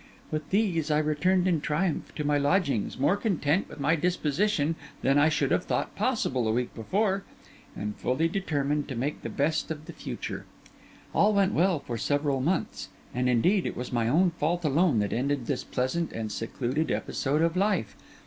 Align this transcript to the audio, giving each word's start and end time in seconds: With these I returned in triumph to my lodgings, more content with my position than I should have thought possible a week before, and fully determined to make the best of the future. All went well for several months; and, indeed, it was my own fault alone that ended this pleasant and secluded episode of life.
With 0.31 0.49
these 0.49 0.89
I 0.89 0.97
returned 0.97 1.47
in 1.47 1.61
triumph 1.61 2.15
to 2.15 2.23
my 2.23 2.39
lodgings, 2.39 2.97
more 2.97 3.15
content 3.15 3.69
with 3.69 3.79
my 3.79 3.95
position 3.95 4.75
than 5.03 5.19
I 5.19 5.29
should 5.29 5.51
have 5.51 5.65
thought 5.65 5.95
possible 5.95 6.47
a 6.47 6.51
week 6.51 6.73
before, 6.73 7.23
and 7.75 7.95
fully 7.95 8.27
determined 8.27 8.87
to 8.87 8.95
make 8.95 9.21
the 9.21 9.29
best 9.29 9.69
of 9.69 9.85
the 9.85 9.93
future. 9.93 10.45
All 11.13 11.35
went 11.35 11.53
well 11.53 11.79
for 11.79 11.99
several 11.99 12.41
months; 12.41 12.89
and, 13.13 13.29
indeed, 13.29 13.67
it 13.67 13.77
was 13.77 13.93
my 13.93 14.07
own 14.07 14.31
fault 14.31 14.65
alone 14.65 14.97
that 15.01 15.13
ended 15.13 15.45
this 15.45 15.63
pleasant 15.63 16.11
and 16.13 16.31
secluded 16.31 16.89
episode 16.89 17.43
of 17.43 17.55
life. 17.55 17.95